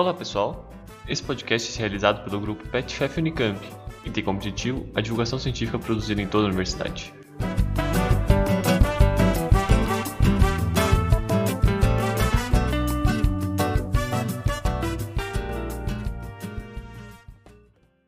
[0.00, 0.66] Olá pessoal,
[1.06, 3.60] esse podcast é realizado pelo grupo PetFef Unicamp
[4.02, 7.12] e tem como objetivo a divulgação científica produzida em toda a universidade.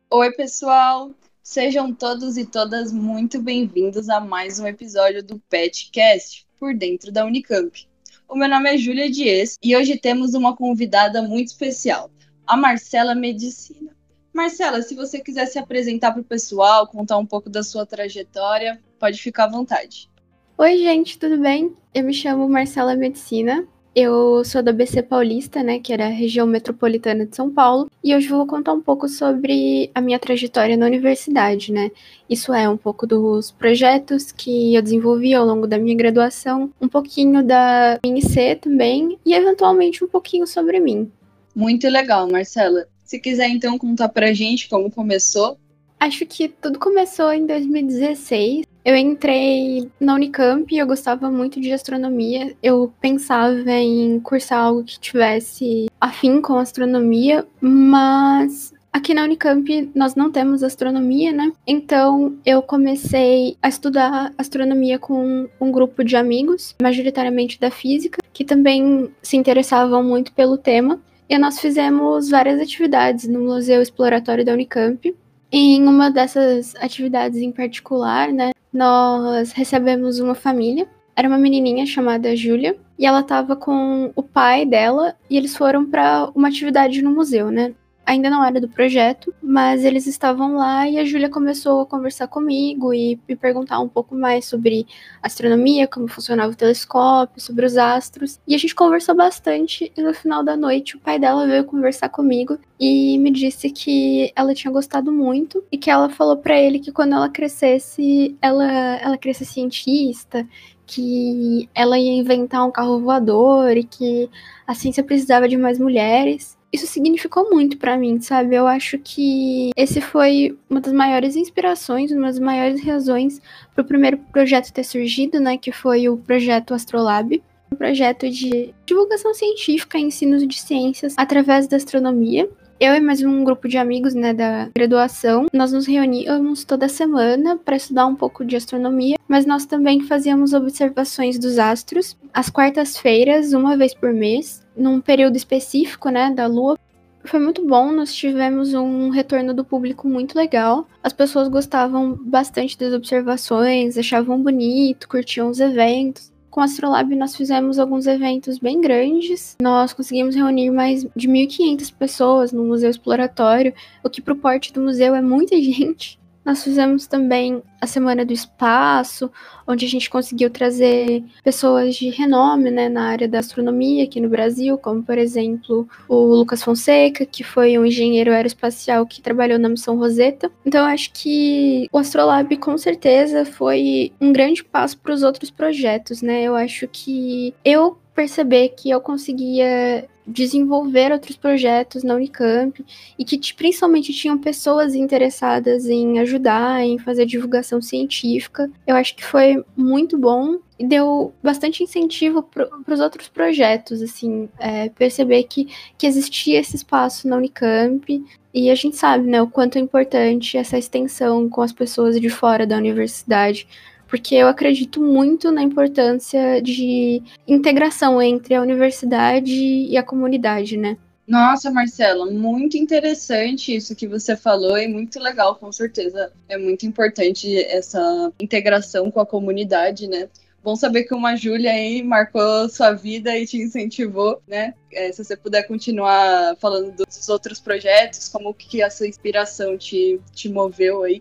[0.09, 1.11] Oi, pessoal!
[1.43, 7.23] Sejam todos e todas muito bem-vindos a mais um episódio do PetCast por dentro da
[7.23, 7.87] Unicamp.
[8.33, 12.09] O meu nome é Júlia Dias e hoje temos uma convidada muito especial,
[12.47, 13.95] a Marcela Medicina.
[14.33, 18.81] Marcela, se você quiser se apresentar para o pessoal, contar um pouco da sua trajetória,
[18.97, 20.09] pode ficar à vontade.
[20.57, 21.77] Oi, gente, tudo bem?
[21.93, 26.47] Eu me chamo Marcela Medicina, eu sou da BC Paulista, né, que era a região
[26.47, 30.85] metropolitana de São Paulo, e hoje vou contar um pouco sobre a minha trajetória na
[30.85, 31.91] universidade, né?
[32.29, 36.87] Isso é um pouco dos projetos que eu desenvolvi ao longo da minha graduação, um
[36.87, 41.11] pouquinho da minha IC também e eventualmente um pouquinho sobre mim.
[41.55, 42.87] Muito legal, Marcela.
[43.05, 45.57] Se quiser então contar pra gente como começou.
[45.99, 51.71] Acho que tudo começou em 2016, eu entrei na Unicamp e eu gostava muito de
[51.71, 52.55] astronomia.
[52.61, 60.13] Eu pensava em cursar algo que tivesse afim com astronomia, mas Aqui na Unicamp nós
[60.13, 61.51] não temos astronomia, né?
[61.65, 68.45] Então eu comecei a estudar astronomia com um grupo de amigos, majoritariamente da física, que
[68.45, 71.01] também se interessavam muito pelo tema.
[71.27, 75.15] E nós fizemos várias atividades no Museu Exploratório da Unicamp.
[75.55, 80.87] Em uma dessas atividades em particular, né, nós recebemos uma família.
[81.15, 85.85] Era uma menininha chamada Júlia e ela estava com o pai dela e eles foram
[85.85, 87.71] para uma atividade no museu, né?
[88.05, 92.27] Ainda não era do projeto, mas eles estavam lá e a Júlia começou a conversar
[92.27, 94.85] comigo e me perguntar um pouco mais sobre
[95.21, 98.39] astronomia, como funcionava o telescópio, sobre os astros.
[98.47, 102.09] E a gente conversou bastante e no final da noite o pai dela veio conversar
[102.09, 106.79] comigo e me disse que ela tinha gostado muito e que ela falou para ele
[106.79, 108.63] que quando ela crescesse, ela
[108.97, 110.47] ela cresce cientista,
[110.85, 114.29] que ela ia inventar um carro voador e que
[114.67, 118.55] a ciência precisava de mais mulheres isso significou muito para mim, sabe?
[118.55, 123.39] Eu acho que esse foi uma das maiores inspirações, uma das maiores razões
[123.75, 125.55] para o primeiro projeto ter surgido, né?
[125.55, 127.41] Que foi o projeto Astrolab.
[127.71, 132.49] Um projeto de divulgação científica ensino de ciências através da astronomia.
[132.85, 137.57] Eu e mais um grupo de amigos, né, da graduação, nós nos reuníamos toda semana
[137.57, 143.53] para estudar um pouco de astronomia, mas nós também fazíamos observações dos astros às quartas-feiras,
[143.53, 146.77] uma vez por mês, num período específico, né, da Lua.
[147.23, 150.85] Foi muito bom, nós tivemos um retorno do público muito legal.
[151.01, 156.32] As pessoas gostavam bastante das observações, achavam bonito, curtiam os eventos.
[156.53, 159.57] Com a Astrolab nós fizemos alguns eventos bem grandes.
[159.59, 164.71] Nós conseguimos reunir mais de 1.500 pessoas no Museu Exploratório, o que para o porte
[164.71, 166.19] do museu é muita gente.
[166.45, 169.31] Nós fizemos também a Semana do Espaço,
[169.67, 174.29] onde a gente conseguiu trazer pessoas de renome né, na área da astronomia aqui no
[174.29, 179.69] Brasil, como, por exemplo, o Lucas Fonseca, que foi um engenheiro aeroespacial que trabalhou na
[179.69, 180.51] missão Rosetta.
[180.65, 186.21] Então, acho que o Astrolab, com certeza, foi um grande passo para os outros projetos,
[186.21, 186.43] né?
[186.43, 192.83] Eu acho que eu perceber que eu conseguia desenvolver outros projetos na Unicamp
[193.17, 198.69] e que principalmente tinham pessoas interessadas em ajudar, em fazer divulgação científica.
[198.87, 204.49] Eu acho que foi muito bom e deu bastante incentivo para os outros projetos, assim,
[204.59, 205.67] é, perceber que,
[205.97, 208.23] que existia esse espaço na Unicamp
[208.53, 212.29] e a gente sabe, né, o quanto é importante essa extensão com as pessoas de
[212.29, 213.67] fora da universidade
[214.13, 220.99] porque eu acredito muito na importância de integração entre a universidade e a comunidade, né?
[221.27, 226.31] Nossa, Marcela, muito interessante isso que você falou e muito legal, com certeza.
[226.47, 230.29] É muito importante essa integração com a comunidade, né?
[230.63, 234.75] Bom saber que uma Júlia aí marcou sua vida e te incentivou, né?
[234.91, 240.49] É, se você puder continuar falando dos outros projetos, como que essa inspiração te, te
[240.49, 241.19] moveu aí.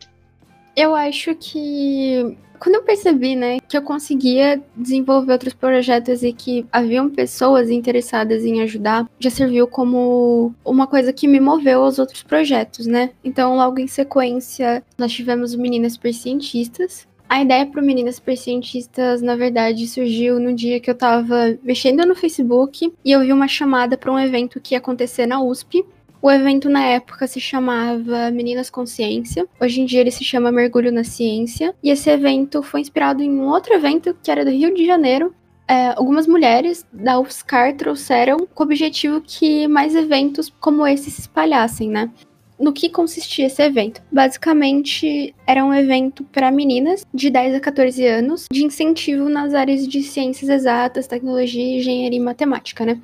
[0.75, 6.65] Eu acho que quando eu percebi, né, que eu conseguia desenvolver outros projetos e que
[6.71, 12.23] haviam pessoas interessadas em ajudar, já serviu como uma coisa que me moveu aos outros
[12.23, 13.11] projetos, né?
[13.25, 17.09] Então, logo em sequência, nós tivemos o Meninas Cientistas.
[17.29, 22.15] A ideia para Meninas Cientistas, na verdade, surgiu no dia que eu estava mexendo no
[22.15, 25.85] Facebook e eu vi uma chamada para um evento que ia acontecer na USP
[26.23, 29.45] o evento na época se chamava Meninas Consciência.
[29.61, 31.75] Hoje em dia ele se chama Mergulho na Ciência.
[31.83, 35.35] E esse evento foi inspirado em um outro evento que era do Rio de Janeiro.
[35.67, 41.23] é, algumas mulheres da UFSCar trouxeram com o objetivo que mais eventos como esse se
[41.23, 42.11] espalhassem, né?
[42.59, 44.03] No que consistia esse evento?
[44.13, 49.89] Basicamente, era um evento para meninas de 10 a 14 anos, de incentivo nas áreas
[49.89, 53.01] de ciências exatas, tecnologia, engenharia e matemática, né?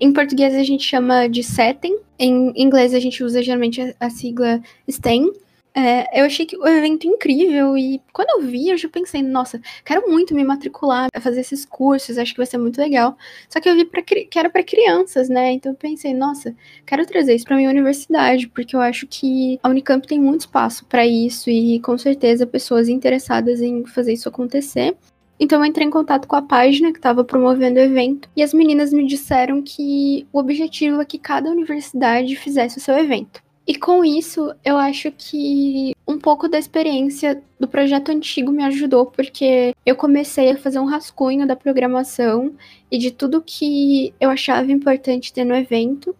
[0.00, 4.60] Em português a gente chama de SETEM, em inglês a gente usa geralmente a sigla
[4.88, 5.32] STEM,
[5.74, 9.60] é, eu achei que o evento incrível e quando eu vi, eu já pensei, nossa,
[9.84, 13.16] quero muito me matricular, fazer esses cursos, acho que vai ser muito legal.
[13.48, 15.52] Só que eu vi pra, que era para crianças, né?
[15.52, 16.54] Então eu pensei, nossa,
[16.84, 20.84] quero trazer isso para minha universidade, porque eu acho que a Unicamp tem muito espaço
[20.86, 24.96] para isso e com certeza pessoas interessadas em fazer isso acontecer.
[25.40, 28.52] Então eu entrei em contato com a página que estava promovendo o evento e as
[28.52, 33.40] meninas me disseram que o objetivo é que cada universidade fizesse o seu evento.
[33.68, 39.04] E com isso, eu acho que um pouco da experiência do projeto antigo me ajudou,
[39.04, 42.54] porque eu comecei a fazer um rascunho da programação
[42.90, 46.16] e de tudo que eu achava importante ter no evento.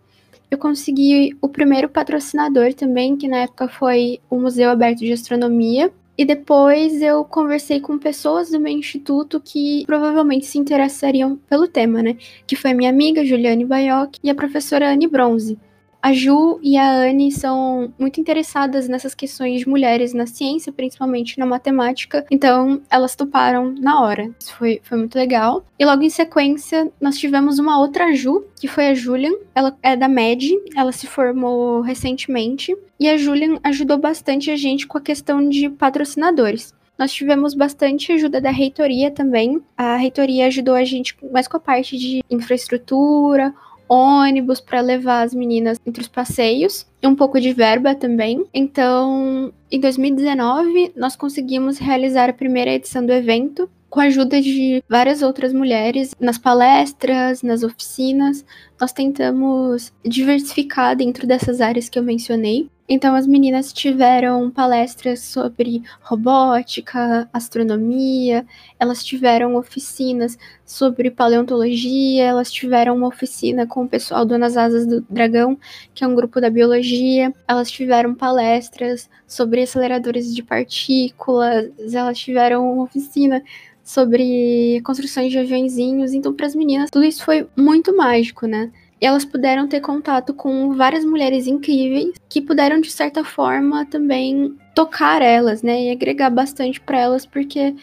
[0.51, 5.91] Eu consegui o primeiro patrocinador também, que na época foi o Museu Aberto de Astronomia.
[6.19, 12.03] E depois eu conversei com pessoas do meu instituto que provavelmente se interessariam pelo tema,
[12.03, 12.17] né?
[12.45, 15.57] Que foi minha amiga Juliane Baioc e a professora Anne Bronze.
[16.01, 21.39] A Ju e a Anne são muito interessadas nessas questões de mulheres na ciência, principalmente
[21.39, 24.31] na matemática, então elas toparam na hora.
[24.39, 25.65] Isso foi, foi muito legal.
[25.77, 29.33] E logo em sequência, nós tivemos uma outra Ju, que foi a Julian.
[29.55, 32.77] Ela é da MED, ela se formou recentemente.
[32.99, 36.73] E a Julian ajudou bastante a gente com a questão de patrocinadores.
[36.99, 39.63] Nós tivemos bastante ajuda da reitoria também.
[39.77, 43.55] A reitoria ajudou a gente mais com a parte de infraestrutura,
[43.89, 48.45] ônibus para levar as meninas entre os passeios e um pouco de verba também.
[48.53, 54.83] Então, em 2019, nós conseguimos realizar a primeira edição do evento com a ajuda de
[54.89, 58.45] várias outras mulheres nas palestras, nas oficinas.
[58.81, 62.71] Nós tentamos diversificar dentro dessas áreas que eu mencionei.
[62.89, 68.47] Então, as meninas tiveram palestras sobre robótica, astronomia,
[68.81, 74.87] elas tiveram oficinas sobre paleontologia, elas tiveram uma oficina com o pessoal do Nas Asas
[74.87, 75.59] do Dragão,
[75.93, 82.73] que é um grupo da biologia, elas tiveram palestras sobre aceleradores de partículas, elas tiveram
[82.73, 83.43] uma oficina
[83.89, 86.13] sobre construções de aviãozinhos.
[86.13, 88.68] Então, para as meninas, tudo isso foi muito mágico, né?
[89.01, 95.23] Elas puderam ter contato com várias mulheres incríveis que puderam, de certa forma, também tocar
[95.23, 95.85] elas, né?
[95.85, 97.75] E agregar bastante para elas, porque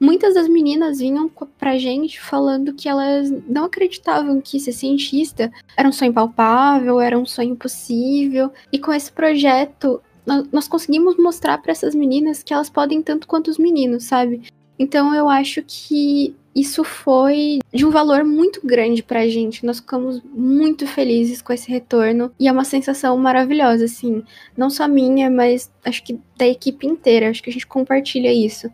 [0.00, 5.88] muitas das meninas vinham pra gente falando que elas não acreditavam que ser cientista era
[5.88, 8.52] um sonho palpável, era um sonho possível.
[8.72, 10.02] E com esse projeto,
[10.50, 14.42] nós conseguimos mostrar para essas meninas que elas podem tanto quanto os meninos, sabe?
[14.78, 19.66] Então eu acho que isso foi de um valor muito grande pra gente.
[19.66, 24.22] Nós ficamos muito felizes com esse retorno e é uma sensação maravilhosa, assim,
[24.56, 27.28] não só minha, mas acho que da equipe inteira.
[27.28, 28.70] Acho que a gente compartilha isso.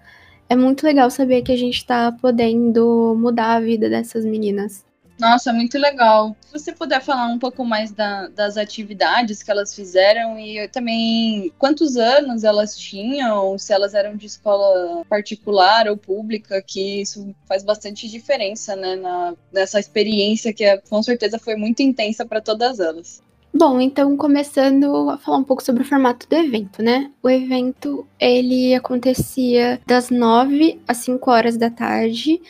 [0.48, 4.84] É muito legal saber que a gente tá podendo mudar a vida dessas meninas.
[5.20, 6.34] Nossa, muito legal.
[6.40, 11.52] Se você puder falar um pouco mais da, das atividades que elas fizeram e também
[11.58, 17.62] quantos anos elas tinham, se elas eram de escola particular ou pública, que isso faz
[17.62, 23.22] bastante diferença, né, na, nessa experiência que com certeza foi muito intensa para todas elas.
[23.52, 27.10] Bom, então começando a falar um pouco sobre o formato do evento, né?
[27.20, 32.40] O evento ele acontecia das 9 às 5 horas da tarde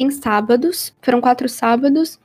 [0.00, 0.92] em sábados.
[1.02, 2.18] Foram quatro sábados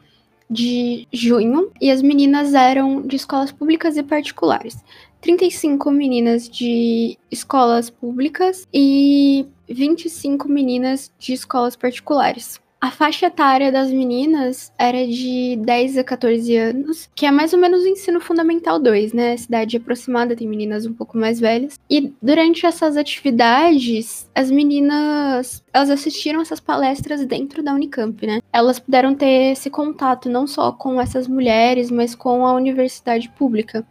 [0.49, 4.77] de junho e as meninas eram de escolas públicas e particulares.
[5.21, 12.61] 35 meninas de escolas públicas e 25 meninas de escolas particulares.
[12.85, 17.57] A faixa etária das meninas era de 10 a 14 anos, que é mais ou
[17.57, 19.35] menos o ensino fundamental 2, né?
[19.37, 21.79] Cidade aproximada, tem meninas um pouco mais velhas.
[21.89, 28.39] E durante essas atividades, as meninas, elas assistiram essas palestras dentro da Unicamp, né?
[28.53, 33.83] Elas puderam ter esse contato não só com essas mulheres, mas com a universidade pública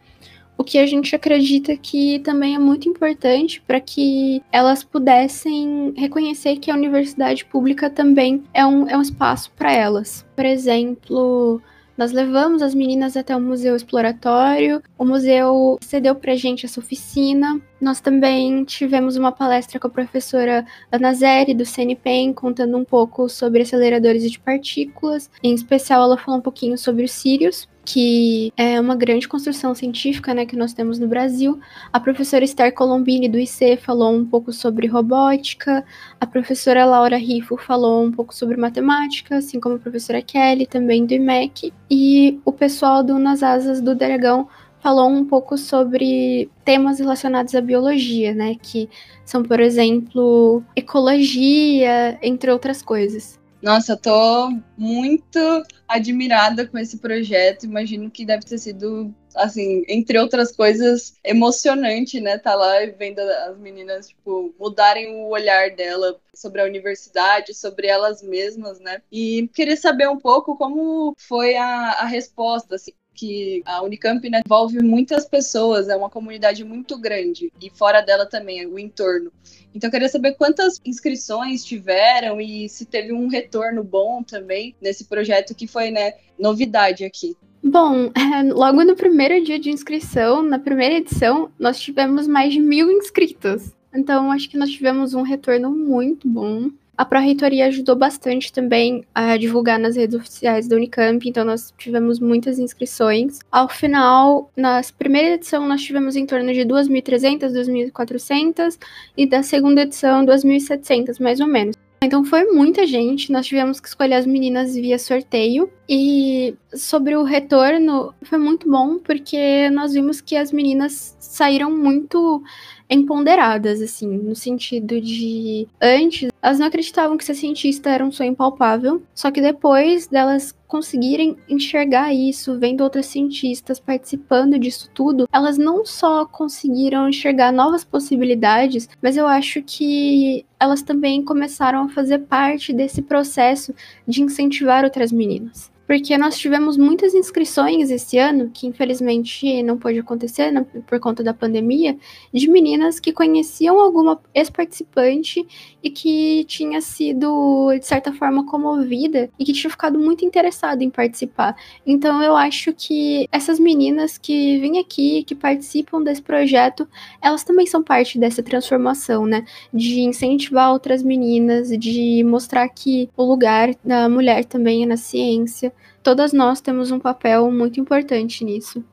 [0.57, 6.57] o que a gente acredita que também é muito importante para que elas pudessem reconhecer
[6.57, 10.25] que a universidade pública também é um, é um espaço para elas.
[10.35, 11.61] Por exemplo,
[11.97, 17.59] nós levamos as meninas até o museu exploratório, o museu cedeu para gente essa oficina.
[17.79, 23.29] Nós também tivemos uma palestra com a professora Ana Zeri, do CNPEM, contando um pouco
[23.29, 25.29] sobre aceleradores de partículas.
[25.41, 27.65] Em especial, ela falou um pouquinho sobre os Sirius.
[27.85, 31.59] Que é uma grande construção científica né, que nós temos no Brasil.
[31.93, 35.85] A professora Esther Colombini, do IC, falou um pouco sobre robótica.
[36.19, 41.05] A professora Laura Rifo falou um pouco sobre matemática, assim como a professora Kelly, também
[41.05, 41.71] do IMEC.
[41.89, 44.47] E o pessoal do Nas Asas do Dragão
[44.79, 48.55] falou um pouco sobre temas relacionados à biologia, né?
[48.61, 48.89] Que
[49.23, 53.39] são, por exemplo, ecologia, entre outras coisas.
[53.65, 55.39] Nossa, eu tô muito
[55.87, 57.63] admirada com esse projeto.
[57.63, 62.37] Imagino que deve ter sido, assim, entre outras coisas, emocionante, né?
[62.37, 68.21] Tá lá vendo as meninas, tipo, mudarem o olhar dela sobre a universidade, sobre elas
[68.21, 69.01] mesmas, né?
[69.11, 74.41] E queria saber um pouco como foi a, a resposta, assim, que a Unicamp né,
[74.45, 79.31] envolve muitas pessoas, é uma comunidade muito grande, e fora dela também, o entorno.
[79.73, 85.05] Então, eu queria saber quantas inscrições tiveram e se teve um retorno bom também nesse
[85.05, 87.35] projeto que foi, né, novidade aqui.
[87.63, 88.11] Bom,
[88.53, 93.73] logo no primeiro dia de inscrição, na primeira edição, nós tivemos mais de mil inscritos.
[93.93, 96.69] Então, acho que nós tivemos um retorno muito bom.
[96.97, 102.19] A Pró-Reitoria ajudou bastante também a divulgar nas redes oficiais da Unicamp, então nós tivemos
[102.19, 103.39] muitas inscrições.
[103.51, 108.77] Ao final, na primeira edição, nós tivemos em torno de 2.300, 2.400
[109.17, 111.75] e da segunda edição, 2.700, mais ou menos.
[112.01, 115.69] Então foi muita gente, nós tivemos que escolher as meninas via sorteio.
[115.87, 122.41] E sobre o retorno, foi muito bom, porque nós vimos que as meninas saíram muito
[122.89, 128.31] empoderadas, assim, no sentido de antes elas não acreditavam que ser cientista era um sonho
[128.31, 135.57] impalpável, só que depois delas conseguirem enxergar isso, vendo outras cientistas participando disso tudo, elas
[135.57, 142.19] não só conseguiram enxergar novas possibilidades, mas eu acho que elas também começaram a fazer
[142.19, 143.73] parte desse processo
[144.07, 149.99] de incentivar outras meninas porque nós tivemos muitas inscrições esse ano, que infelizmente não pôde
[149.99, 151.97] acontecer né, por conta da pandemia,
[152.33, 155.45] de meninas que conheciam alguma ex-participante
[155.83, 160.89] e que tinha sido, de certa forma, comovida e que tinha ficado muito interessada em
[160.89, 161.55] participar.
[161.85, 166.87] Então eu acho que essas meninas que vêm aqui, que participam desse projeto,
[167.21, 169.45] elas também são parte dessa transformação, né?
[169.71, 175.71] De incentivar outras meninas, de mostrar que o lugar da mulher também é na ciência
[176.05, 178.85] todas nós temos um papel muito importante nisso.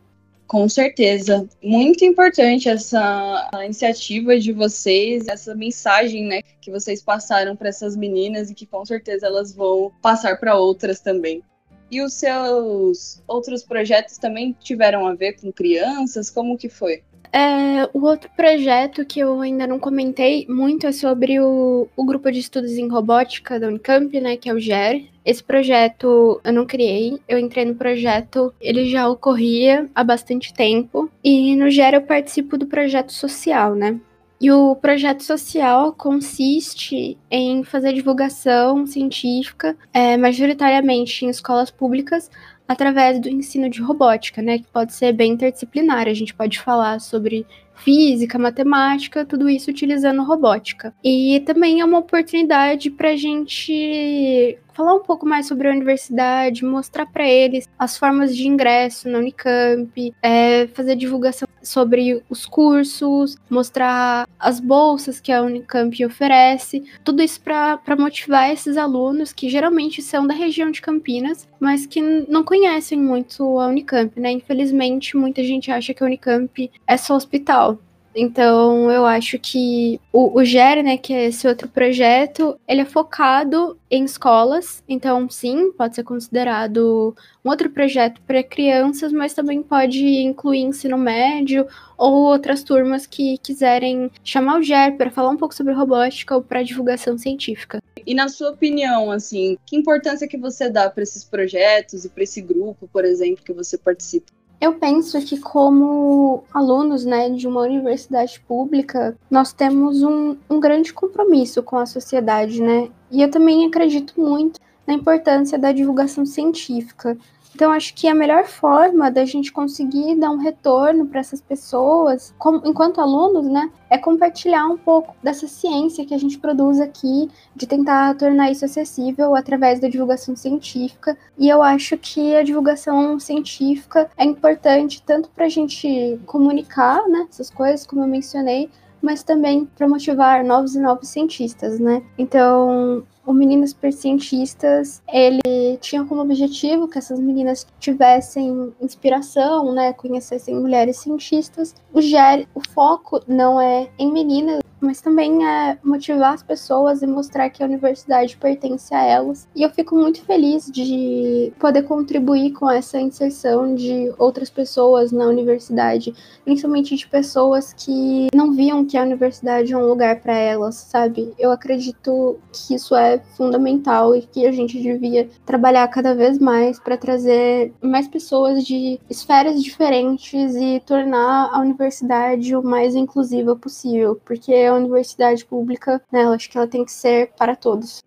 [0.46, 1.46] Com certeza.
[1.62, 8.50] Muito importante essa iniciativa de vocês, essa mensagem, né, que vocês passaram para essas meninas
[8.50, 11.42] e que com certeza elas vão passar para outras também.
[11.90, 16.30] E os seus outros projetos também tiveram a ver com crianças?
[16.30, 17.02] Como que foi?
[17.32, 22.30] É, o outro projeto que eu ainda não comentei muito é sobre o, o grupo
[22.30, 25.02] de estudos em robótica da Unicamp, né, que é o GER.
[25.24, 31.10] Esse projeto eu não criei, eu entrei no projeto, ele já ocorria há bastante tempo,
[31.24, 33.98] e no GER eu participo do projeto social, né?
[34.38, 42.28] E o projeto social consiste em fazer divulgação científica, é, majoritariamente em escolas públicas,
[42.72, 46.08] através do ensino de robótica, né, que pode ser bem interdisciplinar.
[46.08, 50.94] A gente pode falar sobre física, matemática, tudo isso utilizando robótica.
[51.02, 56.64] E também é uma oportunidade para a gente falar um pouco mais sobre a universidade,
[56.64, 63.36] mostrar para eles as formas de ingresso na Unicamp, é, fazer divulgação sobre os cursos,
[63.48, 70.02] mostrar as bolsas que a Unicamp oferece, tudo isso para motivar esses alunos que geralmente
[70.02, 74.32] são da região de Campinas, mas que não conhecem muito a Unicamp, né?
[74.32, 77.71] Infelizmente, muita gente acha que a Unicamp é só hospital.
[78.14, 82.84] Então, eu acho que o, o GER, né, que é esse outro projeto, ele é
[82.84, 84.82] focado em escolas.
[84.88, 87.14] Então, sim, pode ser considerado
[87.44, 91.66] um outro projeto para crianças, mas também pode incluir ensino médio
[91.96, 96.42] ou outras turmas que quiserem chamar o GER para falar um pouco sobre robótica ou
[96.42, 97.80] para divulgação científica.
[98.04, 102.24] E na sua opinião, assim, que importância que você dá para esses projetos e para
[102.24, 104.32] esse grupo, por exemplo, que você participa?
[104.62, 110.92] Eu penso que, como alunos né, de uma universidade pública, nós temos um, um grande
[110.92, 112.88] compromisso com a sociedade, né?
[113.10, 117.18] E eu também acredito muito na importância da divulgação científica.
[117.54, 122.34] Então, acho que a melhor forma da gente conseguir dar um retorno para essas pessoas,
[122.38, 127.30] como, enquanto alunos, né, é compartilhar um pouco dessa ciência que a gente produz aqui,
[127.54, 131.16] de tentar tornar isso acessível através da divulgação científica.
[131.38, 137.26] E eu acho que a divulgação científica é importante tanto para a gente comunicar né,
[137.28, 138.70] essas coisas, como eu mencionei,
[139.02, 142.02] mas também para motivar novos e novos cientistas, né?
[142.16, 150.54] Então, o Meninas Supercientistas, ele tinha como objetivo que essas meninas tivessem inspiração, né, conhecessem
[150.54, 151.74] mulheres cientistas.
[151.92, 157.06] O, GER, o foco não é em meninas, mas também é motivar as pessoas e
[157.06, 159.48] mostrar que a universidade pertence a elas.
[159.54, 165.26] E eu fico muito feliz de poder contribuir com essa inserção de outras pessoas na
[165.26, 166.12] universidade,
[166.44, 171.32] principalmente de pessoas que não viam que a universidade é um lugar para elas, sabe?
[171.38, 176.78] Eu acredito que isso é fundamental e que a gente devia trabalhar cada vez mais
[176.78, 184.20] para trazer mais pessoas de esferas diferentes e tornar a universidade o mais inclusiva possível,
[184.24, 188.00] porque a universidade pública, né, eu acho que ela tem que ser para todos.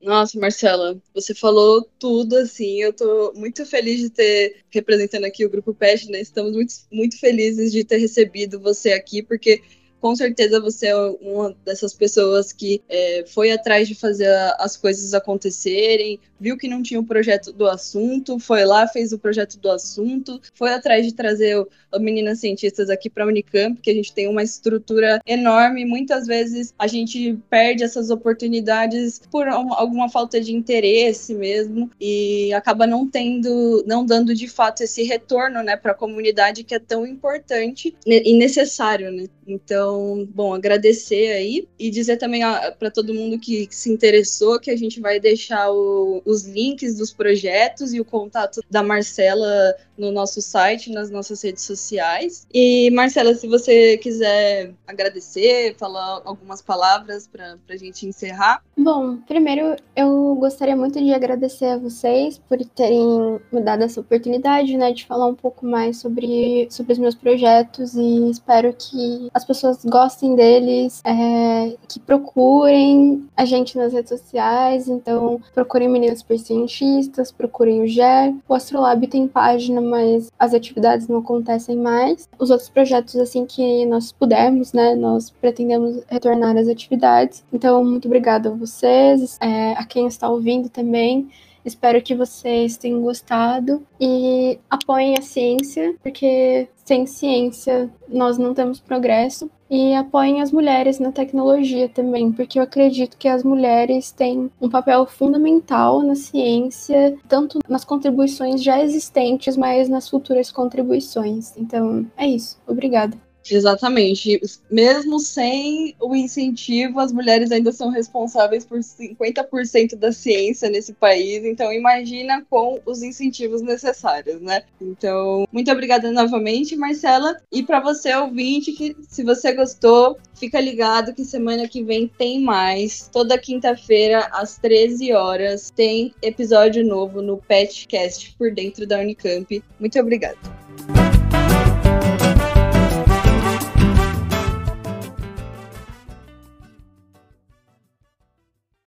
[0.00, 5.50] Nossa, Marcela, você falou tudo, assim, eu tô muito feliz de ter, representando aqui o
[5.50, 9.60] Grupo PET, né, estamos muito, muito felizes de ter recebido você aqui, porque
[10.00, 14.28] com certeza você é uma dessas pessoas que é, foi atrás de fazer
[14.58, 19.12] as coisas acontecerem, viu que não tinha o um projeto do assunto, foi lá, fez
[19.12, 23.80] o projeto do assunto, foi atrás de trazer as meninas cientistas aqui para a Unicamp,
[23.80, 25.84] que a gente tem uma estrutura enorme.
[25.84, 32.86] Muitas vezes a gente perde essas oportunidades por alguma falta de interesse mesmo e acaba
[32.86, 37.06] não tendo, não dando de fato esse retorno, né, para a comunidade que é tão
[37.06, 39.26] importante e necessário, né?
[39.46, 39.87] Então,
[40.34, 42.42] bom, agradecer aí e dizer também
[42.78, 46.96] para todo mundo que, que, se interessou que a gente vai deixar o, os links
[46.96, 52.46] dos projetos e o contato da Marcela no nosso site, nas nossas redes sociais.
[52.54, 58.62] E, Marcela, se você quiser agradecer, falar algumas palavras para a gente encerrar.
[58.76, 64.76] Bom, primeiro eu gostaria muito de agradecer a vocês por terem me dado essa oportunidade,
[64.76, 69.44] né, de falar um pouco mais sobre, sobre os meus projetos e espero que as
[69.78, 77.30] pessoas gostem deles, é, que procurem a gente nas redes sociais, então procurem Meninas Cientistas,
[77.32, 82.28] procurem o GER, o Astrolab tem página mas as atividades não acontecem mais.
[82.38, 87.44] Os outros projetos, assim que nós pudermos, né, nós pretendemos retornar às atividades.
[87.52, 91.28] Então, muito obrigada a vocês, é, a quem está ouvindo também.
[91.68, 98.80] Espero que vocês tenham gostado e apoiem a ciência, porque sem ciência nós não temos
[98.80, 99.50] progresso.
[99.70, 104.70] E apoiem as mulheres na tecnologia também, porque eu acredito que as mulheres têm um
[104.70, 111.54] papel fundamental na ciência, tanto nas contribuições já existentes, mas nas futuras contribuições.
[111.54, 112.58] Então, é isso.
[112.66, 113.27] Obrigada.
[113.50, 114.40] Exatamente.
[114.70, 121.44] Mesmo sem o incentivo, as mulheres ainda são responsáveis por 50% da ciência nesse país.
[121.44, 124.62] Então, imagina com os incentivos necessários, né?
[124.80, 127.36] Então, muito obrigada novamente, Marcela.
[127.50, 132.40] E para você, ouvinte, que se você gostou, fica ligado que semana que vem tem
[132.40, 133.08] mais.
[133.12, 139.62] Toda quinta-feira, às 13 horas, tem episódio novo no Petcast por dentro da Unicamp.
[139.80, 140.67] Muito obrigada.